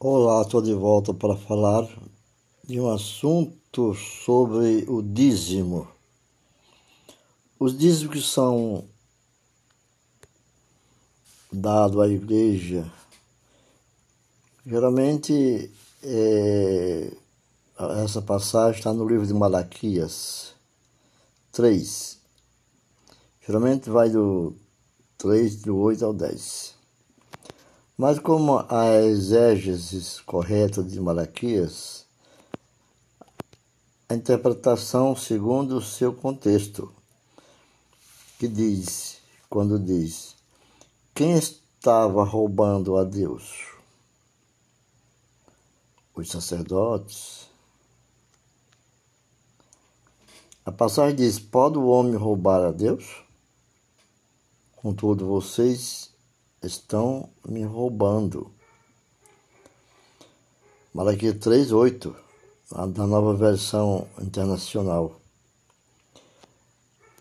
[0.00, 1.84] Olá, estou de volta para falar
[2.62, 5.88] de um assunto sobre o dízimo.
[7.58, 8.84] Os dízimos que são
[11.52, 12.88] dados à igreja,
[14.64, 15.68] geralmente
[16.04, 17.12] é,
[18.04, 20.54] essa passagem está no livro de Malaquias
[21.50, 22.20] 3.
[23.44, 24.54] Geralmente vai do
[25.16, 26.77] 3, do 8 ao 10.
[28.00, 32.06] Mas como a exégese correta de Malaquias,
[34.08, 36.94] a interpretação segundo o seu contexto,
[38.38, 39.18] que diz,
[39.50, 40.36] quando diz,
[41.12, 43.66] quem estava roubando a Deus?
[46.14, 47.48] Os sacerdotes.
[50.64, 53.24] A passagem diz: Pode o homem roubar a Deus?
[54.76, 56.07] Contudo, vocês
[56.62, 58.50] estão me roubando.
[60.92, 62.14] Malaquias 3:8,
[62.92, 65.20] da nova versão internacional.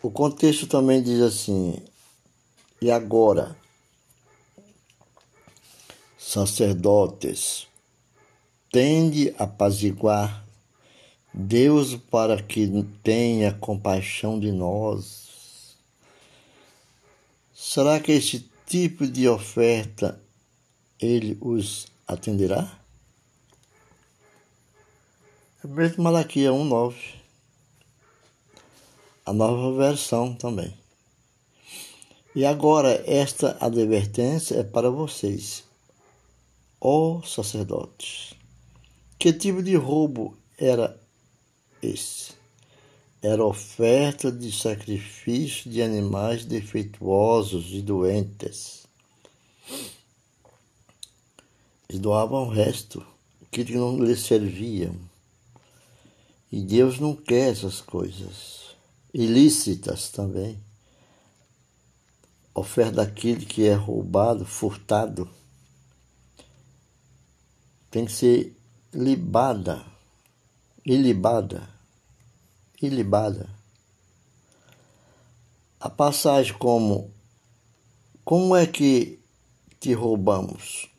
[0.02, 1.82] O contexto também diz assim:
[2.82, 3.56] E agora,
[6.18, 7.68] sacerdotes,
[8.72, 10.46] tende a apaziguar
[11.34, 12.68] Deus para que
[13.04, 15.76] tenha compaixão de nós.
[17.54, 20.22] Será que este tipo de oferta
[21.00, 22.70] ele os atenderá?
[25.64, 26.96] É mesmo Malaquias 1,9.
[29.26, 30.78] A nova versão também.
[32.36, 35.64] E agora, esta advertência é para vocês,
[36.80, 38.34] ó sacerdotes.
[39.18, 41.02] Que tipo de roubo era
[41.82, 42.37] esse?
[43.28, 48.88] Era oferta de sacrifício de animais defeituosos e doentes.
[51.90, 53.06] Eles doavam o resto,
[53.52, 54.96] que não lhes serviam.
[56.50, 58.76] E Deus não quer essas coisas.
[59.14, 60.58] Ilícitas também.
[62.56, 65.30] Oferta daquele que é roubado, furtado.
[67.92, 68.56] Tem que ser
[68.94, 69.86] libada,
[70.86, 71.77] ilibada
[72.82, 73.50] ilibada.
[75.80, 77.12] A passagem como
[78.24, 79.20] Como é que
[79.80, 80.90] te roubamos?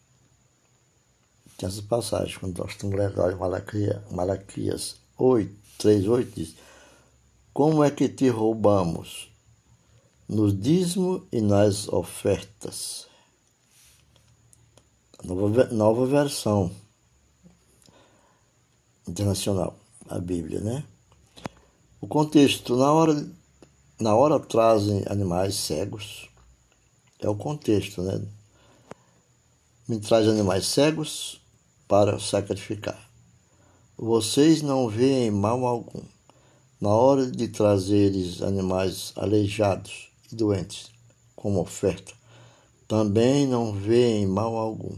[1.57, 6.55] Tem essa passagem, quando nós estamos lendo Malaquias, Malaquias 8, 3, 8 diz
[7.53, 9.29] Como é que te roubamos?
[10.29, 13.09] Nos dízimos e nas ofertas.
[15.25, 16.71] Nova, nova versão
[19.09, 19.77] internacional,
[20.09, 20.85] a Bíblia, né?
[22.01, 23.29] O contexto, na hora,
[23.99, 26.29] na hora trazem animais cegos,
[27.19, 28.25] é o contexto, né?
[29.89, 31.41] Me traz animais cegos
[31.89, 33.11] para sacrificar.
[33.97, 36.01] Vocês não veem mal algum.
[36.81, 40.93] Na hora de trazeres animais aleijados e doentes
[41.35, 42.13] como oferta,
[42.87, 44.95] também não veem mal algum.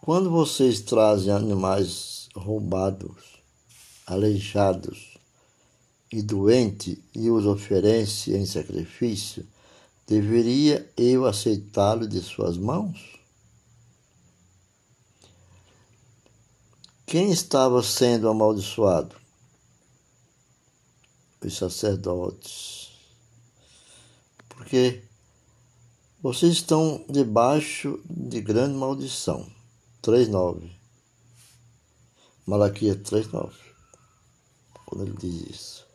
[0.00, 3.33] Quando vocês trazem animais roubados
[4.06, 5.18] aleijados
[6.12, 9.46] e doente e os oferece em sacrifício,
[10.06, 13.18] deveria eu aceitá-lo de suas mãos?
[17.06, 19.16] Quem estava sendo amaldiçoado?
[21.44, 22.90] Os sacerdotes.
[24.48, 25.02] Porque
[26.22, 29.46] vocês estão debaixo de grande maldição.
[30.02, 30.70] 3.9.
[32.46, 33.63] Malaquias 3.9
[34.94, 35.86] quando ele diz isso.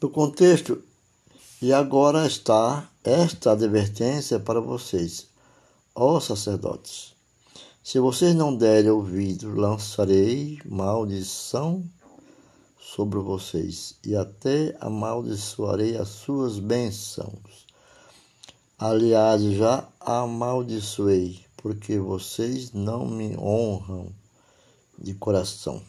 [0.00, 0.80] No contexto,
[1.60, 5.26] e agora está esta advertência para vocês,
[5.94, 7.14] ó sacerdotes.
[7.82, 11.84] Se vocês não derem ouvido, lançarei maldição
[12.78, 17.66] sobre vocês e até amaldiçoarei as suas bênçãos.
[18.78, 24.12] Aliás, já amaldiçoei, porque vocês não me honram
[24.98, 25.82] de coração.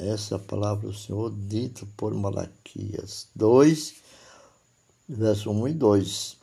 [0.00, 3.94] Essa é a palavra do Senhor dita por Malaquias 2,
[5.08, 6.36] verso 1 e 2.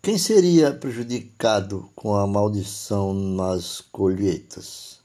[0.00, 5.00] Quem seria prejudicado com a maldição nas colheitas?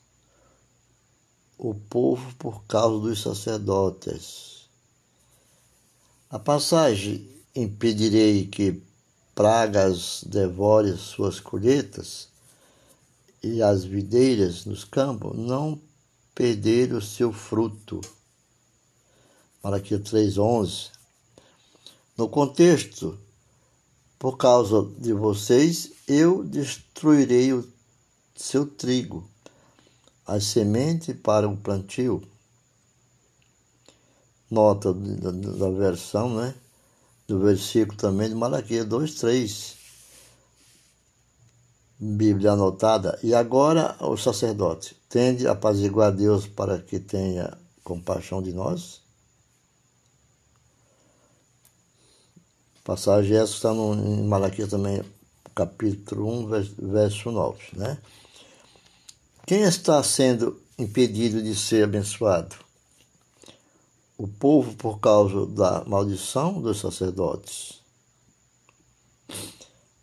[1.57, 4.69] O povo por causa dos sacerdotes.
[6.29, 8.83] A passagem impedirei que
[9.33, 12.27] pragas devorem suas colheitas
[13.41, 15.81] e as videiras nos campos não
[16.33, 18.01] perder o seu fruto.
[19.63, 20.89] Malaquias 3,11.
[22.17, 23.17] No contexto,
[24.19, 27.67] Por causa de vocês, eu destruirei o
[28.35, 29.27] seu trigo,
[30.27, 32.21] as sementes para o plantio.
[34.47, 36.53] Nota da, da versão, né?
[37.27, 39.75] Do versículo também de Malaquias 2, 3.
[41.99, 43.17] Bíblia anotada.
[43.23, 49.01] E agora o sacerdote tende a apaziguar Deus para que tenha compaixão de nós?
[52.81, 55.03] Passagem essa está no, em Malaquias também,
[55.53, 56.47] capítulo 1,
[56.91, 57.97] verso 9, né?
[59.45, 62.55] Quem está sendo impedido de ser abençoado?
[64.17, 67.81] O povo por causa da maldição dos sacerdotes.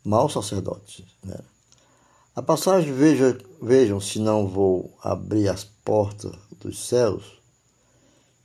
[0.05, 1.39] Maus sacerdotes, né?
[2.39, 6.31] A passagem, veja, vejam se não vou abrir as portas
[6.61, 7.25] dos céus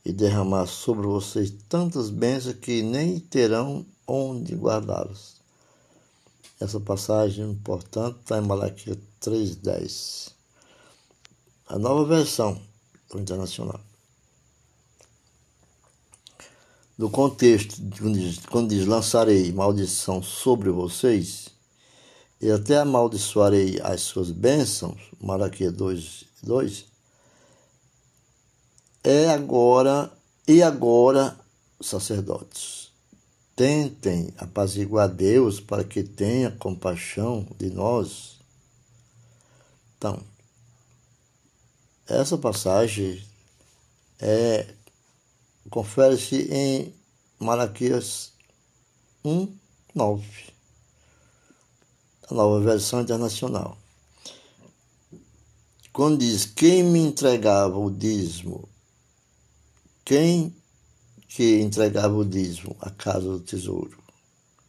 [0.03, 5.35] e derramar sobre vocês tantas bênçãos que nem terão onde guardá-los.
[6.59, 10.31] Essa passagem, portanto, está em Malaquias 3,10.
[11.67, 12.59] A nova versão
[13.11, 13.79] do internacional.
[16.97, 17.75] No contexto,
[18.49, 21.52] quando diz lançarei maldição sobre vocês,
[22.43, 26.85] e até amaldiçoarei as suas bênçãos, Malaquias 2, 2,
[29.01, 30.11] é agora,
[30.45, 31.39] e agora,
[31.79, 32.91] sacerdotes,
[33.55, 38.39] tentem apaziguar Deus para que tenha compaixão de nós.
[39.97, 40.21] Então,
[42.05, 43.23] essa passagem
[44.19, 44.67] é
[45.69, 46.93] confere-se em
[47.39, 48.33] Malaquias
[49.23, 49.57] 1,
[49.95, 50.52] 9
[52.29, 53.77] a nova versão internacional.
[55.91, 58.67] Quando diz quem me entregava o dízimo,
[60.03, 60.55] quem
[61.27, 63.97] que entregava o dízimo à casa do tesouro?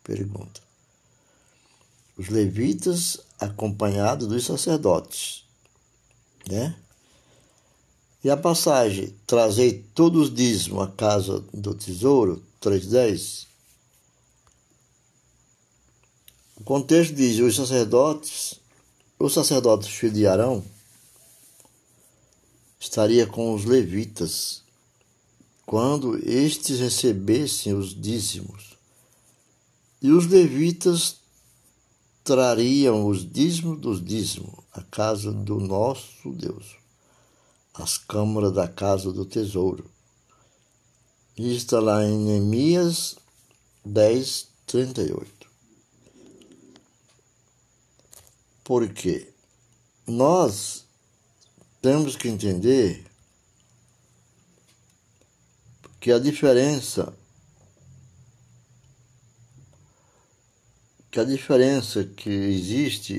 [0.02, 0.60] Pergunta.
[2.16, 5.44] Os levitas acompanhados dos sacerdotes,
[6.48, 6.76] né?
[8.22, 13.46] E a passagem, trazei todos os dízimos à casa do tesouro, 3.10,
[16.64, 18.58] o contexto diz: os sacerdotes,
[19.18, 20.64] o sacerdote filho de Arão,
[22.80, 24.62] estaria com os levitas
[25.66, 28.78] quando estes recebessem os dízimos.
[30.00, 31.16] E os levitas
[32.24, 36.76] trariam os dízimos dos dízimos à casa do nosso Deus,
[37.74, 39.84] às câmaras da casa do tesouro.
[41.36, 43.16] Isso está lá em Neemias
[43.84, 45.43] 10, 38.
[48.64, 49.28] Porque
[50.06, 50.86] nós
[51.82, 53.04] temos que entender
[56.00, 57.14] que a diferença
[61.10, 63.18] que a diferença que existe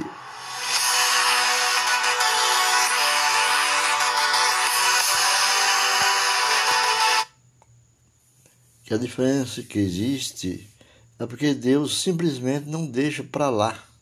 [8.83, 10.69] que a diferença que existe
[11.19, 13.94] é porque Deus simplesmente não deixa para lá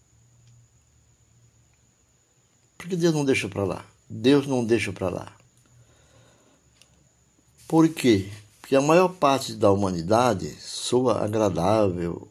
[2.84, 3.86] por que Deus não deixa para lá?
[4.10, 5.34] Deus não deixa para lá.
[7.66, 8.30] Por quê?
[8.60, 12.28] Porque a maior parte da humanidade soa agradável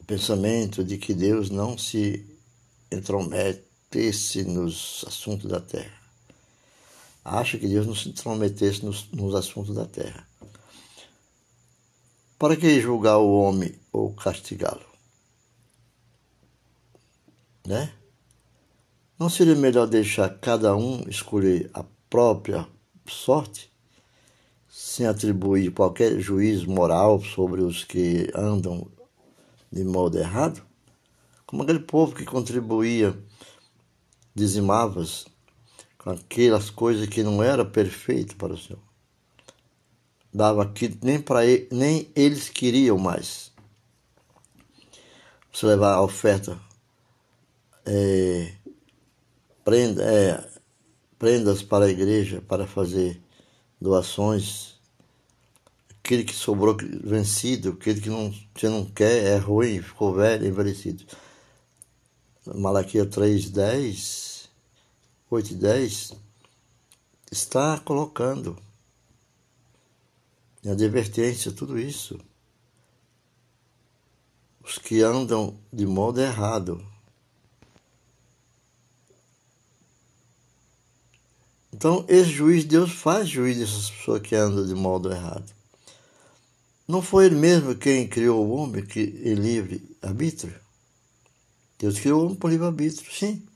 [0.00, 2.26] o pensamento de que Deus não se
[2.90, 6.02] intrometesse nos assuntos da terra.
[7.24, 10.26] Acha que Deus não se intrometesse nos, nos assuntos da terra.
[12.36, 14.84] Para que julgar o homem ou castigá-lo?
[17.64, 17.92] Né?
[19.18, 22.68] Não seria melhor deixar cada um escolher a própria
[23.04, 23.68] sorte,
[24.68, 28.88] sem atribuir qualquer juízo moral sobre os que andam
[29.72, 30.62] de modo errado?
[31.44, 33.18] Como aquele povo que contribuía,
[34.32, 35.26] dizimavas
[35.98, 38.82] com aquelas coisas que não era perfeito para o Senhor.
[40.32, 43.50] Dava aquilo nem para ele, nem eles queriam mais.
[45.52, 46.56] Você levar a oferta
[47.84, 48.52] é,
[49.68, 50.50] prenda, é,
[51.18, 53.20] prendas para a igreja para fazer
[53.78, 54.80] doações.
[55.90, 61.04] Aquele que sobrou vencido, aquele que não, você não quer, é ruim, ficou velho, envelhecido.
[62.46, 64.48] Malaquias 3, 10,
[65.30, 66.12] 8 e 10,
[67.30, 68.56] está colocando
[70.64, 72.18] em advertência tudo isso.
[74.64, 76.82] Os que andam de modo errado,
[81.78, 85.44] Então, esse juiz, Deus faz juiz dessas pessoas que andam de modo errado.
[86.88, 90.56] Não foi ele mesmo quem criou o homem que é livre arbítrio?
[91.78, 93.46] Deus criou o homem por livre arbítrio, sim.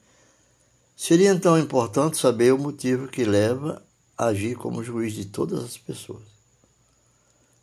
[0.96, 3.84] Seria então importante saber o motivo que leva
[4.16, 6.22] a agir como juiz de todas as pessoas.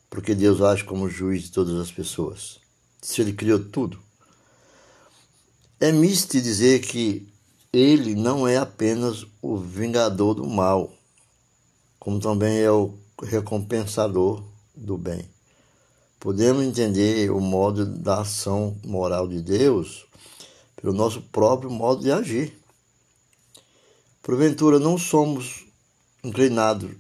[0.09, 2.59] Porque Deus age como juiz de todas as pessoas.
[3.01, 3.97] Se ele criou tudo.
[5.79, 7.28] É misto dizer que
[7.71, 10.91] ele não é apenas o vingador do mal,
[11.99, 14.43] como também é o recompensador
[14.75, 15.29] do bem.
[16.19, 20.05] Podemos entender o modo da ação moral de Deus
[20.75, 22.57] pelo nosso próprio modo de agir.
[24.21, 25.65] Porventura, não somos
[26.23, 26.91] inclinados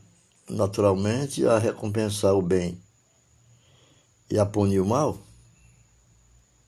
[0.49, 2.81] naturalmente a recompensar o bem
[4.29, 5.17] e a punir o mal?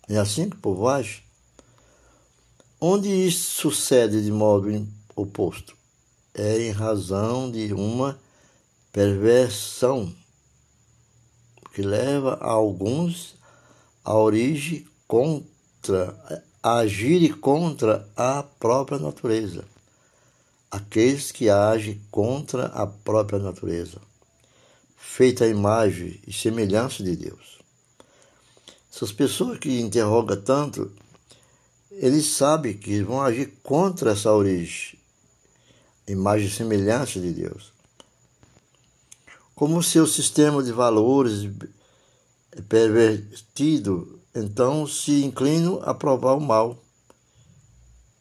[0.10, 1.24] É assim que o povo age?
[2.84, 5.76] Onde isso sucede de modo oposto?
[6.34, 8.20] É em razão de uma
[8.92, 10.12] perversão
[11.76, 13.36] que leva a alguns
[14.04, 19.64] a origem contra, a agir contra a própria natureza.
[20.72, 24.02] Aqueles que agem contra a própria natureza,
[24.98, 27.60] feita a imagem e semelhança de Deus.
[28.92, 30.92] Essas pessoas que interrogam tanto,
[32.02, 34.98] eles sabem que vão agir contra essa origem,
[36.08, 37.72] imagem e semelhança de Deus
[39.62, 41.48] como seu sistema de valores
[42.52, 46.84] é pervertido, então se inclinam a provar o mal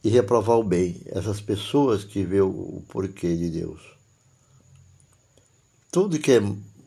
[0.05, 1.01] e reprovar o bem.
[1.07, 3.81] Essas pessoas que vê o porquê de Deus.
[5.91, 6.43] Tudo que é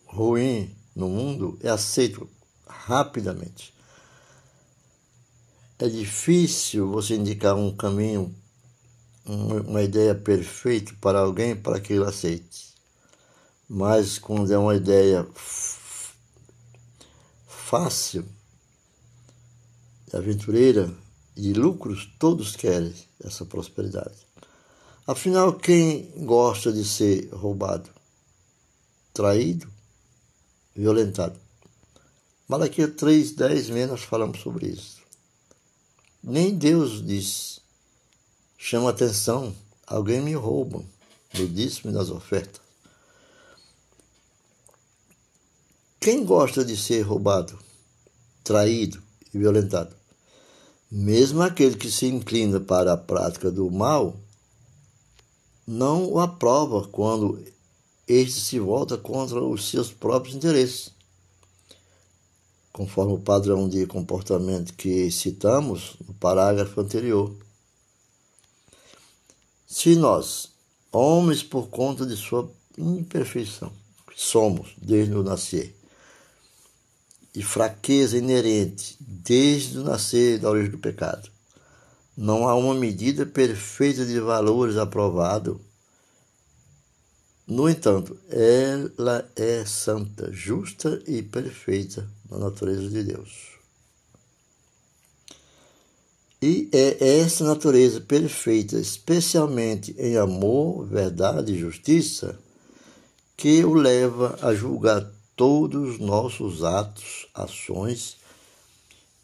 [0.05, 2.29] ruim no mundo é aceito
[2.67, 3.73] rapidamente.
[5.79, 8.33] É difícil você indicar um caminho,
[9.25, 12.73] uma ideia perfeita para alguém para que ele aceite
[13.75, 15.27] mas quando é uma ideia
[17.47, 18.23] fácil,
[20.13, 20.93] aventureira
[21.35, 24.27] e de lucros, todos querem essa prosperidade.
[25.07, 27.89] Afinal, quem gosta de ser roubado,
[29.11, 29.67] traído,
[30.75, 31.39] violentado?
[32.47, 35.02] Malaquias 3, 10 menos falamos sobre isso.
[36.25, 37.59] Nem Deus diz,
[38.57, 39.53] chama atenção,
[39.85, 40.81] alguém me rouba
[41.33, 42.61] do dízimo e das ofertas.
[45.99, 47.59] Quem gosta de ser roubado,
[48.41, 49.03] traído
[49.33, 49.93] e violentado?
[50.89, 54.15] Mesmo aquele que se inclina para a prática do mal,
[55.67, 57.43] não o aprova quando
[58.07, 60.92] este se volta contra os seus próprios interesses.
[62.73, 67.33] Conforme o padrão de comportamento que citamos no parágrafo anterior.
[69.65, 70.49] Se nós,
[70.91, 73.71] homens por conta de sua imperfeição,
[74.15, 75.75] somos desde o nascer,
[77.35, 81.29] e fraqueza inerente desde o nascer da origem do pecado.
[82.15, 85.59] Não há uma medida perfeita de valores aprovado.
[87.45, 93.53] No entanto, ela é santa, justa e perfeita na natureza de Deus.
[96.41, 102.38] E é essa natureza perfeita, especialmente em amor, verdade e justiça,
[103.35, 108.17] que o leva a julgar todos os nossos atos, ações,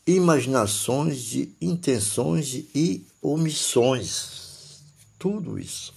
[0.06, 4.82] imaginações e intenções e omissões.
[5.18, 5.94] Tudo isso.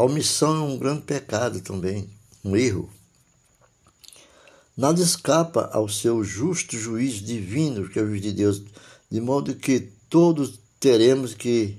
[0.00, 2.08] A omissão é um grande pecado também,
[2.42, 2.88] um erro.
[4.74, 8.62] Nada escapa ao seu justo juízo divino, que é o juiz de Deus,
[9.10, 11.76] de modo que todos teremos que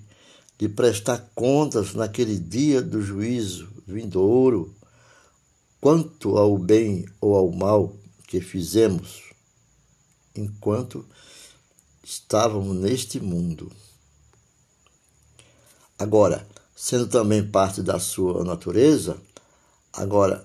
[0.60, 4.72] lhe prestar contas naquele dia do juízo vindouro
[5.80, 7.96] quanto ao bem ou ao mal
[8.28, 9.34] que fizemos
[10.36, 11.04] enquanto
[12.04, 13.72] estávamos neste mundo.
[15.98, 16.48] Agora,
[16.82, 19.16] sendo também parte da sua natureza,
[19.94, 20.44] agora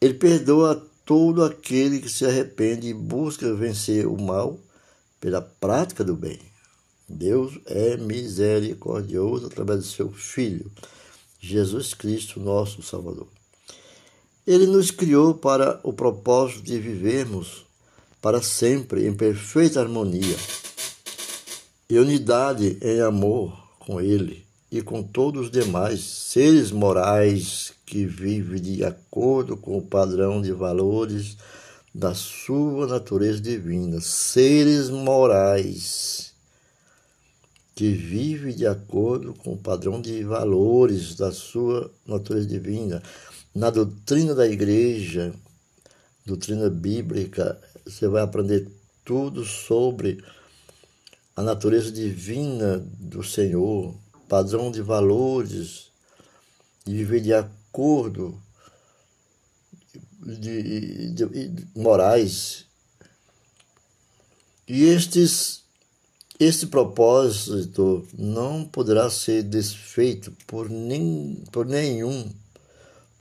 [0.00, 4.60] ele perdoa todo aquele que se arrepende e busca vencer o mal
[5.20, 6.38] pela prática do bem.
[7.08, 10.70] Deus é misericordioso através do seu Filho,
[11.40, 13.26] Jesus Cristo, nosso Salvador.
[14.46, 17.68] Ele nos criou para o propósito de vivermos
[18.20, 20.36] para sempre em perfeita harmonia
[21.88, 28.60] e unidade em amor com Ele e com todos os demais seres morais que vivem
[28.60, 31.36] de acordo com o padrão de valores
[31.92, 34.00] da sua natureza divina.
[34.00, 36.32] Seres morais
[37.74, 43.02] que vive de acordo com o padrão de valores da sua natureza divina.
[43.54, 45.32] Na doutrina da igreja,
[46.24, 47.60] doutrina bíblica,
[47.90, 48.70] você vai aprender
[49.04, 50.22] tudo sobre
[51.34, 53.94] a natureza divina do Senhor,
[54.28, 55.90] padrão de valores,
[56.84, 58.40] de viver de acordo
[60.22, 62.66] de, de, de morais.
[64.68, 65.64] E estes,
[66.38, 72.30] este propósito não poderá ser desfeito por, nem, por nenhum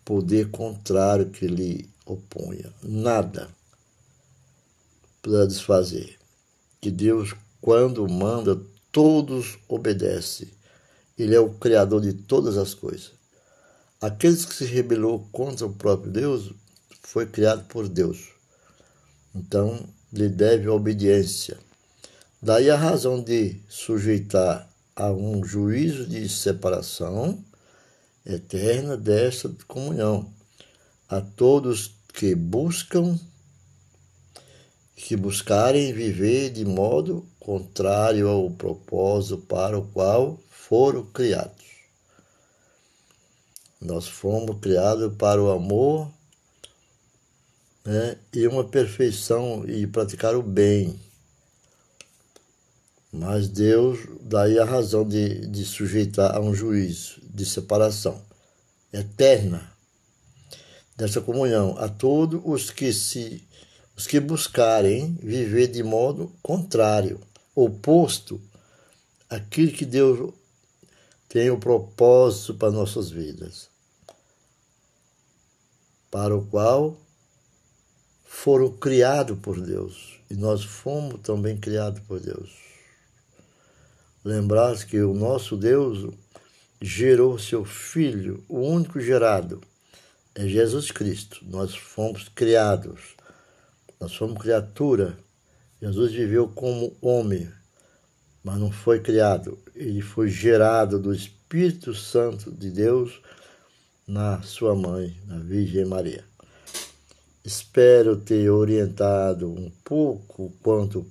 [0.06, 2.72] poder contrário que lhe oponha.
[2.84, 3.50] Nada
[5.22, 6.18] para desfazer.
[6.82, 8.60] Que Deus, quando manda,
[8.92, 10.48] todos obedecem.
[11.18, 13.12] Ele é o Criador de todas as coisas.
[14.02, 16.54] Aqueles que se rebelou contra o próprio Deus
[17.04, 18.30] foi criado por Deus.
[19.36, 21.58] Então, lhe deve obediência.
[22.42, 27.44] Daí a razão de sujeitar a um juízo de separação
[28.26, 30.34] eterna desta comunhão
[31.08, 33.20] a todos que buscam
[35.02, 41.66] que buscarem viver de modo contrário ao propósito para o qual foram criados.
[43.82, 46.12] Nós fomos criados para o amor
[47.86, 51.00] né, e uma perfeição e praticar o bem.
[53.10, 58.22] Mas Deus, daí a razão de, de sujeitar a um juízo de separação
[58.92, 59.72] eterna
[60.98, 63.49] dessa comunhão a todos os que se
[64.00, 67.20] os que buscarem viver de modo contrário,
[67.54, 68.40] oposto
[69.30, 70.34] àquilo que Deus
[71.28, 73.70] tem o propósito para nossas vidas,
[76.10, 76.96] para o qual
[78.24, 82.52] foram criados por Deus e nós fomos também criados por Deus.
[84.24, 86.10] Lembrar que o nosso Deus
[86.82, 89.60] gerou seu Filho, o único gerado,
[90.34, 91.42] é Jesus Cristo.
[91.44, 93.19] Nós fomos criados
[94.00, 95.18] nós somos criatura.
[95.82, 97.52] Jesus viveu como homem,
[98.44, 99.60] mas não foi criado.
[99.76, 103.22] Ele foi gerado do Espírito Santo de Deus
[104.08, 106.24] na sua mãe, na Virgem Maria.
[107.44, 111.06] Espero ter orientado um pouco quanto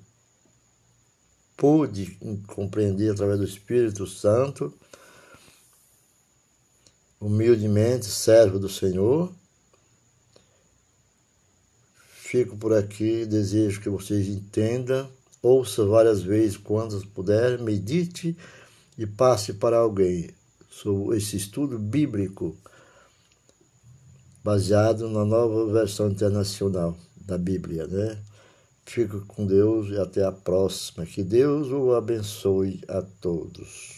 [1.57, 4.73] pude compreender através do Espírito Santo.
[7.21, 9.35] Humildemente, servo do Senhor
[12.31, 15.09] Fico por aqui, desejo que vocês entendam,
[15.41, 18.37] ouça várias vezes, quantas puder, medite
[18.99, 20.29] e passe para alguém
[20.69, 22.55] sobre esse estudo bíblico
[24.45, 28.19] baseado na nova versão internacional da Bíblia, né?
[28.85, 31.07] Fico com Deus e até a próxima.
[31.07, 33.98] Que Deus o abençoe a todos.